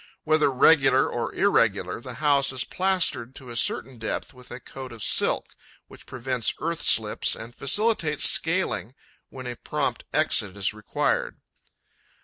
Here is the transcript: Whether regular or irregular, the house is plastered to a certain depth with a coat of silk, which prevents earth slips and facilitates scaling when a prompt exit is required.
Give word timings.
Whether 0.23 0.49
regular 0.51 1.07
or 1.07 1.31
irregular, 1.35 2.01
the 2.01 2.15
house 2.15 2.51
is 2.51 2.63
plastered 2.63 3.35
to 3.35 3.51
a 3.51 3.55
certain 3.55 3.99
depth 3.99 4.33
with 4.33 4.49
a 4.49 4.59
coat 4.59 4.91
of 4.91 5.03
silk, 5.03 5.53
which 5.87 6.07
prevents 6.07 6.55
earth 6.59 6.81
slips 6.81 7.35
and 7.35 7.53
facilitates 7.53 8.27
scaling 8.27 8.95
when 9.29 9.45
a 9.45 9.55
prompt 9.57 10.05
exit 10.11 10.57
is 10.57 10.73
required. 10.73 11.37